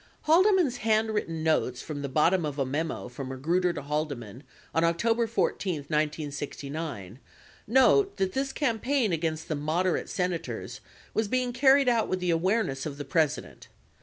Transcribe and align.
Haldeman's 0.23 0.77
handwritten 0.77 1.43
notes 1.43 1.79
from 1.83 2.01
the 2.01 2.09
bottom 2.09 2.43
of 2.43 2.57
a 2.57 2.65
memo 2.65 3.07
from 3.07 3.29
Magruder 3.29 3.71
to 3.73 3.83
Haldeman 3.83 4.41
on 4.73 4.83
October 4.83 5.27
14, 5.27 5.75
1969, 5.81 7.19
note 7.67 8.17
that 8.17 8.33
this 8.33 8.51
campaign 8.51 9.13
against 9.13 9.47
the 9.47 9.53
moderate 9.53 10.09
Senators 10.09 10.79
was 11.13 11.27
being 11.27 11.53
carried 11.53 11.87
out 11.87 12.07
with 12.07 12.19
the 12.19 12.31
aware 12.31 12.63
ness 12.63 12.87
of 12.87 12.97
the 12.97 13.05
President. 13.05 13.67